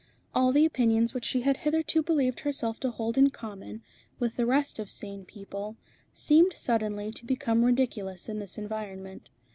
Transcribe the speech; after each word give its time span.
All 0.33 0.51
the 0.51 0.65
opinions 0.65 1.13
which 1.13 1.25
she 1.25 1.41
had 1.41 1.57
hitherto 1.57 2.01
believed 2.01 2.39
herself 2.39 2.79
to 2.79 2.89
hold 2.89 3.19
in 3.19 3.29
common 3.29 3.83
with 4.17 4.35
the 4.35 4.47
rest 4.47 4.79
of 4.79 4.89
sane 4.89 5.25
people, 5.25 5.77
seemed 6.11 6.53
suddenly 6.53 7.11
to 7.11 7.23
become 7.23 7.63
ridiculous 7.63 8.27
in 8.27 8.39
this 8.39 8.57
environment. 8.57 9.29